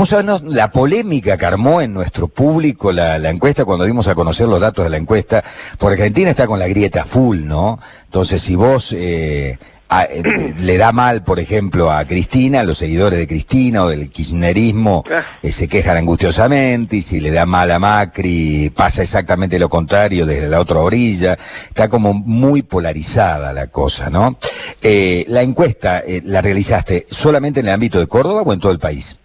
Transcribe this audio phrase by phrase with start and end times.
[0.00, 4.14] vos sabés la polémica que armó en nuestro público la, la, encuesta cuando dimos a
[4.14, 5.44] conocer los datos de la encuesta,
[5.76, 7.78] porque Argentina está con la grieta full, ¿no?
[8.06, 9.58] Entonces, si vos eh,
[9.90, 15.04] eh, le da mal, por ejemplo, a Cristina, los seguidores de Cristina o del kirchnerismo
[15.12, 15.22] ah.
[15.42, 20.24] eh, se quejan angustiosamente, y si le da mal a Macri, pasa exactamente lo contrario
[20.24, 21.36] desde la otra orilla.
[21.68, 24.38] Está como muy polarizada la cosa, ¿no?
[24.80, 28.78] Eh, la encuesta, ¿la realizaste solamente en el ámbito de Córdoba o en todo el
[28.78, 29.19] país?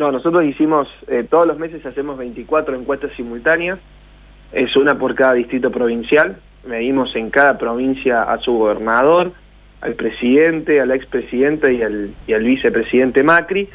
[0.00, 0.88] No, nosotros hicimos,
[1.28, 3.78] todos los meses hacemos 24 encuestas simultáneas,
[4.50, 9.34] es una por cada distrito provincial, medimos en cada provincia a su gobernador,
[9.82, 13.68] al presidente, al expresidente y al, y al vicepresidente Macri,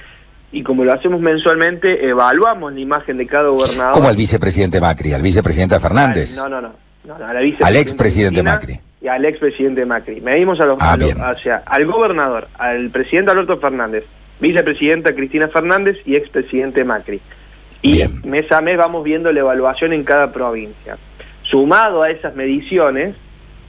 [0.51, 3.93] y como lo hacemos mensualmente, evaluamos la imagen de cada gobernador.
[3.93, 5.13] ¿Cómo al vicepresidente Macri?
[5.13, 6.37] ¿Al vicepresidente Fernández?
[6.37, 6.73] no, no, no.
[7.27, 8.79] al expresidente Macri.
[8.99, 10.21] Y al expresidente Macri.
[10.21, 10.97] Medimos a los, ah,
[11.67, 14.05] al gobernador, al presidente Alberto Fernández,
[14.39, 17.21] vicepresidenta Cristina Fernández y expresidente Macri.
[17.81, 20.97] Y mes a mes vamos viendo la evaluación en cada provincia.
[21.43, 23.15] Sumado a esas mediciones,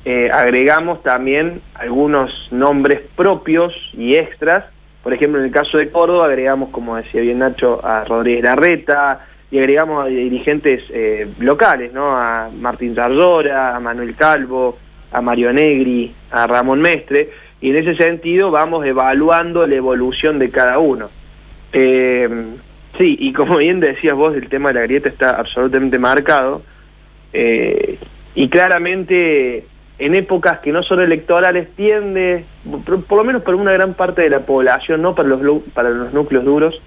[0.05, 4.65] eh, agregamos también algunos nombres propios y extras.
[5.03, 9.27] Por ejemplo, en el caso de Córdoba agregamos, como decía bien Nacho, a Rodríguez Larreta
[9.51, 12.17] y agregamos a dirigentes eh, locales, ¿no?
[12.17, 14.79] A Martín Zarzora, a Manuel Calvo,
[15.13, 17.31] a Mario Negri, a Ramón Mestre.
[17.61, 21.11] Y en ese sentido vamos evaluando la evolución de cada uno.
[21.73, 22.29] Eh,
[22.99, 26.63] sí, y como bien decías vos, el tema de la grieta está absolutamente marcado.
[28.35, 29.67] y claramente
[29.99, 32.45] en épocas que no son electorales tiende,
[32.85, 36.13] por, lo menos para una gran parte de la población, no para los, para los
[36.13, 36.83] núcleos duros,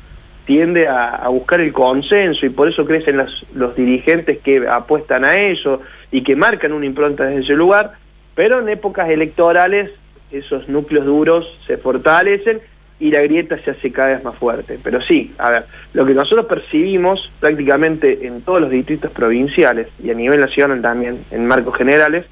[0.46, 3.24] tiende a, buscar el consenso y por eso crecen
[3.54, 7.94] los dirigentes que apuestan a eso y que marcan una impronta desde ese lugar,
[8.36, 9.92] pero en épocas electorales
[10.32, 12.62] esos núcleos duros se fortalecen
[13.00, 14.78] y la grieta se hace cada vez más fuerte.
[14.84, 20.10] Pero sí, a ver, lo que nosotros percibimos prácticamente en todos los distritos provinciales y
[20.12, 22.26] a nivel nacional también, en marcos generales,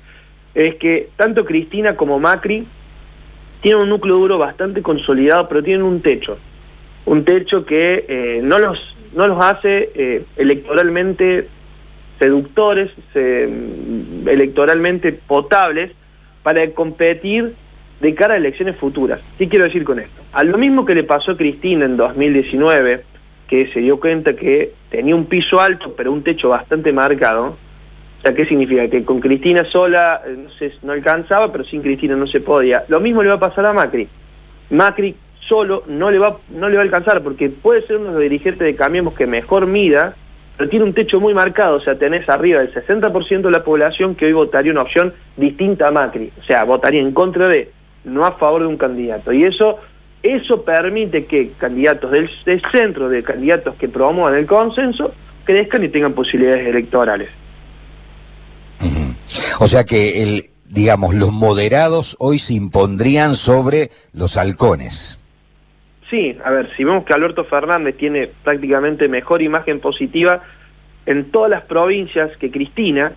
[0.53, 2.67] es que tanto Cristina como Macri
[3.61, 6.37] tienen un núcleo duro bastante consolidado, pero tienen un techo.
[7.05, 11.47] Un techo que eh, no, los, no los hace eh, electoralmente
[12.19, 15.91] seductores, mm, electoralmente potables,
[16.43, 17.55] para competir
[17.99, 19.19] de cara a elecciones futuras.
[19.37, 20.21] ¿Qué quiero decir con esto?
[20.33, 23.03] A lo mismo que le pasó a Cristina en 2019,
[23.47, 27.57] que se dio cuenta que tenía un piso alto, pero un techo bastante marcado,
[28.17, 28.87] o sea, ¿qué significa?
[28.87, 32.83] Que con Cristina sola eh, no, se, no alcanzaba, pero sin Cristina no se podía.
[32.87, 34.07] Lo mismo le va a pasar a Macri.
[34.69, 38.13] Macri solo no le va, no le va a alcanzar, porque puede ser uno de
[38.13, 40.15] los dirigentes de Cambiemos que mejor mida,
[40.57, 44.15] pero tiene un techo muy marcado, o sea, tenés arriba del 60% de la población
[44.15, 47.71] que hoy votaría una opción distinta a Macri, o sea, votaría en contra de,
[48.03, 49.31] no a favor de un candidato.
[49.33, 49.79] Y eso,
[50.23, 55.13] eso permite que candidatos del, del centro, de candidatos que promuevan el consenso,
[55.43, 57.29] crezcan y tengan posibilidades electorales.
[59.59, 65.19] O sea que el, digamos, los moderados hoy se impondrían sobre los halcones.
[66.09, 70.41] Sí, a ver, si vemos que Alberto Fernández tiene prácticamente mejor imagen positiva
[71.05, 73.13] en todas las provincias que Cristina,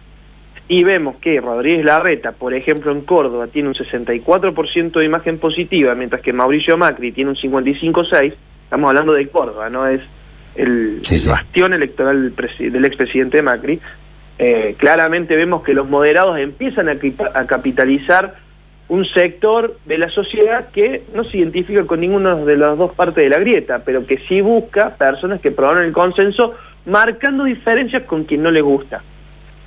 [0.70, 5.97] y vemos que Rodríguez Larreta, por ejemplo en Córdoba, tiene un 64% de imagen positiva,
[5.97, 10.00] mientras que Mauricio Macri tiene un 55,6%, estamos hablando de Córdoba, no es
[10.54, 13.81] el bastión electoral del, expresidente Macri,
[14.38, 18.37] eh, claramente vemos que los moderados empiezan a, capitalizar
[18.87, 23.25] un sector de la sociedad que no se identifica con ninguna de las dos partes
[23.25, 26.54] de la grieta, pero que sí busca personas que probaron el consenso
[26.87, 29.02] marcando diferencias con quien no le gusta.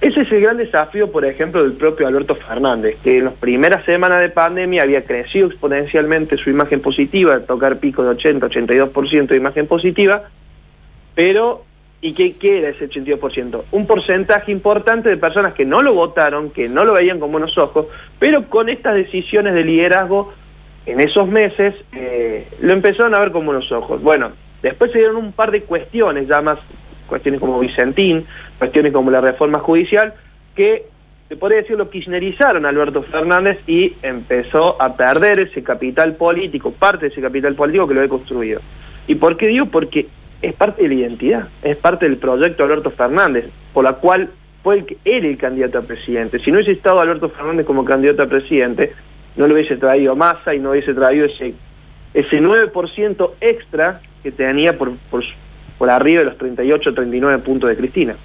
[0.03, 3.85] Ese es el gran desafío, por ejemplo, del propio Alberto Fernández, que en las primeras
[3.85, 9.65] semanas de pandemia había crecido exponencialmente su imagen positiva, tocar pico de 80-82% de imagen
[9.65, 10.23] positiva,
[11.15, 11.63] pero
[12.01, 13.63] ¿Y qué, era ese 82%?
[13.71, 17.57] Un porcentaje importante de personas que no lo votaron, que no lo veían con buenos
[17.57, 17.85] ojos,
[18.19, 20.33] pero con estas decisiones de liderazgo
[20.85, 24.01] en esos meses eh, lo empezaron a ver con buenos ojos.
[24.01, 26.59] Bueno, después se dieron un par de cuestiones, ya más
[27.07, 28.25] cuestiones como Vicentín,
[28.57, 30.13] cuestiones como la reforma judicial,
[30.55, 30.85] que
[31.29, 36.71] se podría decir lo kirchnerizaron a Alberto Fernández y empezó a perder ese capital político,
[36.71, 38.61] parte de ese capital político que lo he construido.
[39.07, 39.65] ¿Y por qué digo?
[39.67, 40.07] Porque
[40.41, 44.29] es parte de la identidad, es parte del proyecto Alberto Fernández, por la cual
[44.61, 46.39] fue él el candidato a presidente.
[46.39, 48.93] Si no hubiese estado Alberto Fernández como candidato a presidente,
[49.35, 51.53] no lo hubiese traído masa y no hubiese traído ese,
[52.13, 55.23] ese 9% extra que tenía por, por,
[55.77, 58.15] por arriba de los 38, 39 puntos de Cristina.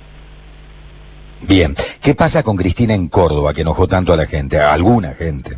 [1.43, 5.15] Bien, ¿qué pasa con Cristina en Córdoba que enojó tanto a la gente, a alguna
[5.15, 5.57] gente?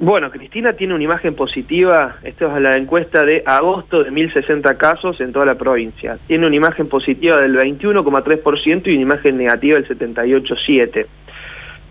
[0.00, 5.20] Bueno, Cristina tiene una imagen positiva, esta es la encuesta de agosto de 1060 casos
[5.20, 6.18] en toda la provincia.
[6.28, 11.06] Tiene una imagen positiva del 21,3% y una imagen negativa del 78,7%.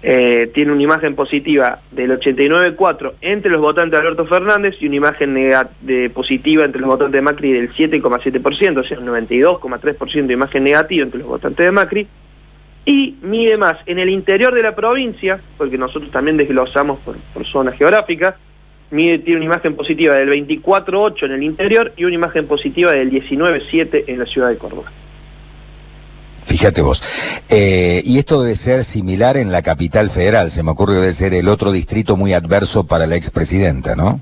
[0.04, 4.96] Eh, tiene una imagen positiva del 89,4% entre los votantes de Alberto Fernández y una
[4.96, 10.34] imagen de positiva entre los votantes de Macri del 7,7%, o sea, un 92,3% de
[10.34, 12.08] imagen negativa entre los votantes de Macri
[12.86, 17.46] y mide más en el interior de la provincia, porque nosotros también desglosamos por, por
[17.46, 18.38] zona geográfica,
[18.92, 23.12] mide, tiene una imagen positiva del 24.8 en el interior y una imagen positiva del
[23.12, 24.90] 19.7 en la ciudad de Córdoba.
[26.48, 27.04] Fíjate vos.
[27.50, 31.12] Eh, y esto debe ser similar en la capital federal, se me ocurre que debe
[31.12, 34.22] ser el otro distrito muy adverso para la expresidenta, ¿no?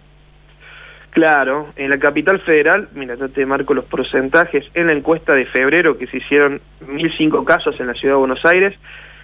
[1.12, 5.45] Claro, en la capital federal, mira, yo te marco los porcentajes, en la encuesta de
[5.45, 8.74] febrero que se hicieron 1.005 casos en la ciudad de Buenos Aires,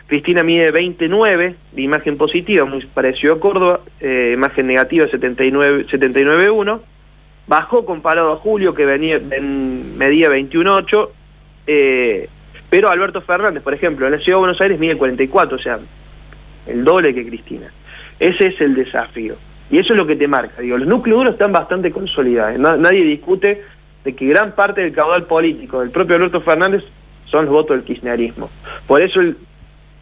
[0.06, 6.80] Cristina mide 29 de imagen positiva, muy parecido a Córdoba, eh, imagen negativa 79,1, 79,
[7.48, 11.10] bajó comparado a Julio que venía, medía 21,8,
[11.66, 12.30] eh,
[12.72, 15.78] pero Alberto Fernández, por ejemplo, en la ciudad de Buenos Aires mide 44, o sea,
[16.66, 17.70] el doble que Cristina.
[18.18, 19.36] Ese es el desafío.
[19.70, 20.62] Y eso es lo que te marca.
[20.62, 22.58] Digo, los núcleos duros están bastante consolidados.
[22.80, 23.62] nadie discute
[24.06, 26.86] de que gran parte del caudal político del propio Alberto Fernández
[27.26, 28.50] son los votos del kirchnerismo.
[28.88, 29.36] Por eso el,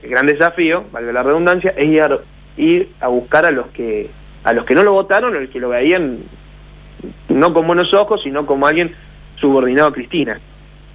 [0.03, 1.89] gran desafío, valga la redundancia, es
[2.55, 4.11] ir, a buscar a los que
[4.43, 6.19] a los que no lo votaron, o los que lo veían
[7.29, 8.93] no con buenos ojos, sino como alguien
[9.37, 10.39] subordinado a Cristina.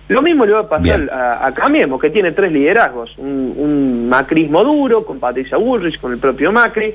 [0.08, 3.16] Lo mismo le va a pasar a, a, Cambiemos, que tiene tres liderazgos.
[3.16, 6.94] Un, un, macrismo duro, con Patricia Bullrich, con el propio Macri,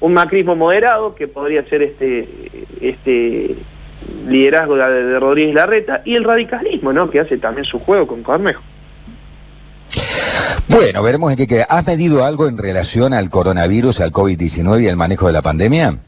[0.00, 2.28] un macrismo moderado, que podría ser este,
[2.80, 3.56] este
[4.26, 7.08] liderazgo de, Rodríguez Larreta, y el radicalismo, ¿no?
[7.10, 8.62] que hace también su juego con Cornejo.
[10.68, 11.64] Bueno, veremos en qué queda.
[11.68, 15.98] ¿Has medido algo en relación al coronavirus, al COVID-19 y al manejo de la pandemia?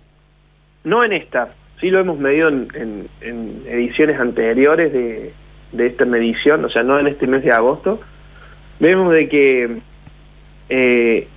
[0.84, 3.08] No en esta, sí lo hemos medido en,
[3.66, 5.32] ediciones anteriores de,
[5.78, 8.00] esta medición, o sea, no en este mes de agosto.
[8.80, 9.78] Vemos de que
[10.68, 11.28] eh,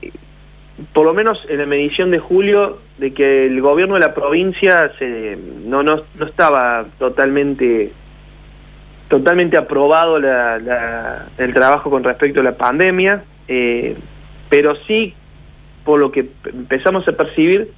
[0.93, 4.91] por lo menos en la medición de julio, de que el gobierno de la provincia
[4.99, 7.91] se, no, no, estaba totalmente
[9.07, 13.95] totalmente aprobado el trabajo con respecto a la pandemia, eh,
[14.49, 15.13] pero sí,
[15.85, 17.71] por lo que empezamos a percibir,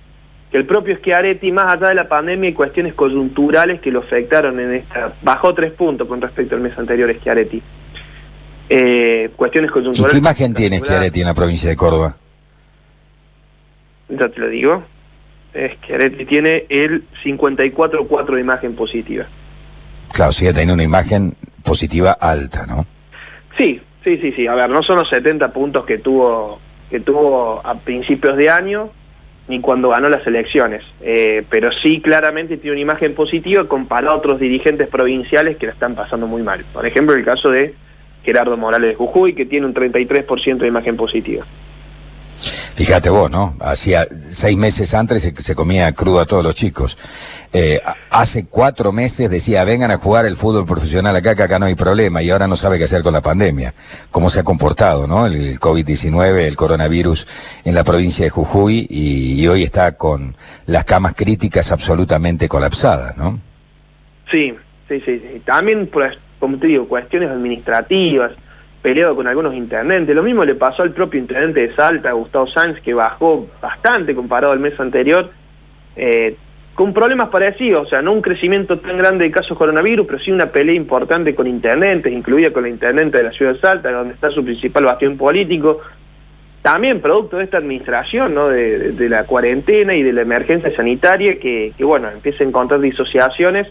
[0.52, 4.60] que el propio Schiaretti, más allá de la pandemia y cuestiones coyunturales que lo afectaron
[4.60, 7.62] en esta, bajó tres puntos con respecto al mes anterior Schiaretti.
[8.70, 10.14] Eh, cuestiones coyunturales.
[10.14, 12.16] ¿Qué imagen tiene Schiaretti en la provincia de Córdoba?
[14.10, 14.84] ya te lo digo,
[15.54, 19.26] es que Areti tiene el 54.4 de imagen positiva.
[20.12, 22.86] Claro, sigue teniendo una imagen positiva alta, ¿no?
[23.58, 24.48] Sí, sí, sí, sí.
[24.48, 26.60] A ver, no son los 70 puntos que tuvo,
[26.90, 28.90] que tuvo a principios de año,
[29.50, 34.18] ni cuando ganó las elecciones, eh, pero sí claramente tiene una imagen positiva comparado a
[34.18, 36.64] otros dirigentes provinciales que la están pasando muy mal.
[36.72, 37.74] Por ejemplo, el caso de
[38.24, 41.46] Gerardo Morales de Jujuy, que tiene un 33% de imagen positiva.
[42.76, 43.56] Fíjate vos, ¿no?
[43.60, 46.98] Hacía seis meses antes se, se comía crudo a todos los chicos.
[47.52, 47.82] Eh,
[48.12, 51.74] hace cuatro meses decía, vengan a jugar el fútbol profesional acá, que acá no hay
[51.74, 53.74] problema, y ahora no sabe qué hacer con la pandemia.
[54.12, 55.26] Cómo se ha comportado, ¿no?
[55.26, 57.28] El COVID-19, el coronavirus
[57.66, 60.36] en la provincia de Jujuy, y, hoy está con
[60.68, 63.40] las camas críticas absolutamente colapsadas, ¿no?
[64.30, 64.56] Sí,
[64.88, 65.42] sí, sí.
[65.44, 68.34] También, pues, como te digo, cuestiones administrativas,
[68.84, 70.16] peleado con algunos intendentes.
[70.16, 74.54] Lo mismo le pasó al propio intendente de Salta, Gustavo Sáenz, que bajó bastante comparado
[74.54, 75.32] al mes anterior,
[75.96, 76.38] eh,
[76.80, 80.32] con problemas parecidos, o sea, no un crecimiento tan grande de casos coronavirus, pero sí
[80.32, 84.14] una pelea importante con intendentes, incluida con la intendente de la ciudad de Salta, donde
[84.14, 85.82] está su principal bastión político.
[86.62, 88.48] También producto de esta administración, ¿no?
[88.48, 93.68] de, la cuarentena y de la emergencia sanitaria, que, bueno, empieza a encontrar disociaciones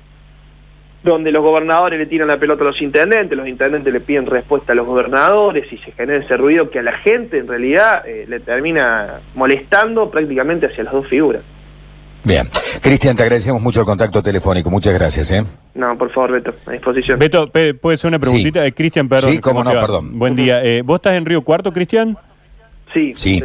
[1.02, 4.72] donde los gobernadores le tiran la pelota a los intendentes, los intendentes le piden respuesta
[4.72, 8.26] a los gobernadores y se genera ese ruido que a la gente en realidad eh,
[8.28, 11.40] le termina molestando prácticamente hacia las dos figuras.
[12.25, 12.48] Bien.
[12.82, 14.70] Cristian, te agradecemos mucho el contacto telefónico.
[14.70, 15.30] Muchas gracias.
[15.32, 15.44] ¿eh?
[15.75, 17.18] No, por favor, Beto, a disposición.
[17.18, 17.46] Beto,
[17.80, 18.64] ¿puede ser una preguntita?
[18.66, 19.32] Eh, Cristian, perdón.
[19.32, 20.18] Sí, cómo no, perdón.
[20.18, 20.62] Buen día.
[20.62, 22.18] Eh, ¿Vos estás en Río Cuarto, Cristian?
[22.92, 23.42] Sí, sí.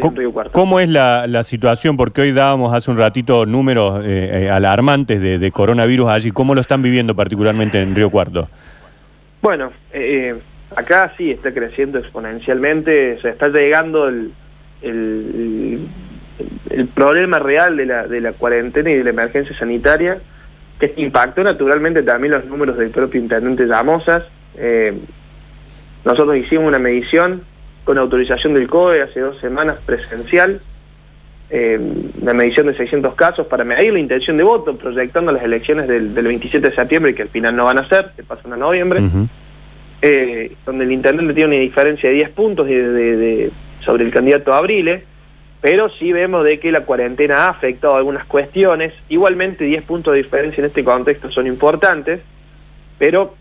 [0.51, 1.97] ¿Cómo, es la, situación?
[1.97, 6.31] Porque hoy dábamos hace un ratito números eh, eh, alarmantes de, coronavirus allí.
[6.31, 8.47] ¿Cómo lo están viviendo particularmente en Río Cuarto?
[9.41, 10.35] Bueno, eh,
[10.75, 14.31] acá sí está creciendo exponencialmente, se está llegando el,
[14.81, 15.87] el,
[16.93, 20.19] problema real de la, de la cuarentena y de la emergencia sanitaria,
[20.79, 24.23] que impactó naturalmente también los números del propio intendente Llamosas.
[26.03, 27.43] nosotros hicimos una medición
[27.83, 30.61] con autorización del COE hace dos semanas presencial.
[31.49, 31.79] Eh,
[32.21, 36.09] una medición de 600 casos para medir la intención de voto, proyectando las elecciones del,
[36.09, 39.01] 27 de septiembre, que al final no van a ser, que pasan a noviembre,
[40.01, 45.03] eh, donde el intendente tiene una diferencia de 10 puntos de, sobre el candidato Abriles,
[45.63, 48.91] pero sí vemos de que la cuarentena ha afectado algunas cuestiones.
[49.07, 52.19] Igualmente 10 puntos de diferencia en este contexto son importantes,
[52.99, 53.33] pero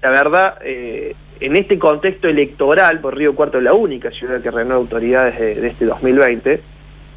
[0.00, 4.52] la verdad, eh, en este contexto electoral, por Río Cuarto es la única ciudad que
[4.52, 6.60] renueva autoridades de, este 2020,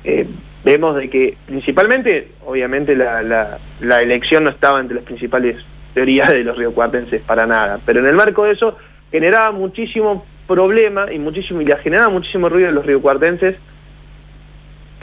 [0.06, 0.28] eh,
[0.64, 3.60] vemos de que principalmente, obviamente la,
[4.02, 5.64] elección no estaba entre las principales
[5.94, 8.76] teorías de los riocuartenses para nada, pero en el marco de eso
[9.12, 13.58] generaba muchísimo problema y muchísimo y generaba muchísimo ruido de los riocuartenses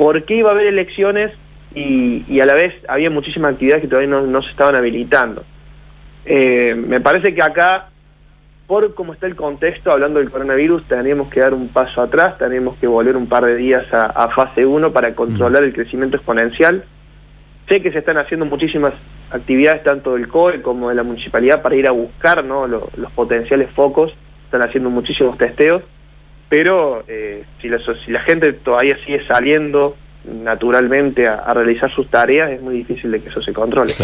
[0.03, 1.31] porque iba a haber elecciones
[1.77, 5.45] y, a la vez había muchísimas actividades que todavía no se estaban habilitando.
[6.25, 7.91] Eh, me parece que acá,
[8.67, 12.77] por cómo está el contexto, hablando del coronavirus, tenemos que dar un paso atrás, tenemos
[12.79, 16.85] que volver un par de días a, fase 1 para controlar el crecimiento exponencial.
[17.69, 18.95] Sé que se están haciendo muchísimas
[19.31, 24.13] actividades, tanto del COE como de la municipalidad, para ir a buscar los potenciales focos,
[24.47, 25.85] están haciendo muchísimos testeos,
[26.53, 27.71] pero eh, si,
[28.11, 29.97] la gente todavía sigue saliendo
[30.45, 33.95] naturalmente a, realizar sus tareas, es muy difícil de que eso se controle.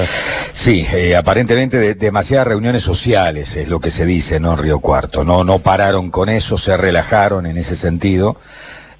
[0.54, 4.56] Sí, eh, aparentemente demasiadas reuniones sociales es lo que se dice, ¿no?
[4.56, 5.24] Río Cuarto.
[5.24, 8.38] No, no pararon con eso, se relajaron en ese sentido.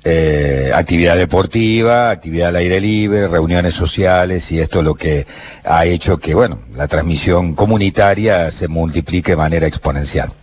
[0.04, 5.26] Eh, actividad deportiva, actividad al aire libre, reuniones sociales y esto es lo que
[5.64, 10.34] ha hecho que, bueno, la transmisión comunitaria se multiplique de manera exponencial.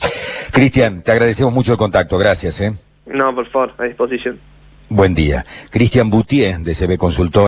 [0.52, 2.62] Cristian, te agradecemos mucho el contacto, gracias.
[2.62, 2.74] ¿eh?
[3.06, 4.40] No, por favor, a disposición.
[4.90, 5.46] Buen día.
[5.72, 7.44] Cristian Boutier, de CB Consultor.